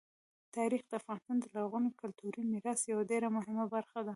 [0.55, 4.09] تاریخ د افغانستان د لرغوني کلتوري میراث یوه ډېره مهمه برخه ده.